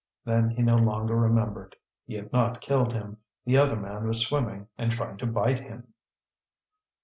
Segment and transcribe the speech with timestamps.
[0.25, 1.75] Then he no longer remembered;
[2.07, 5.93] he had not killed him; the other man was swimming and trying to bite him.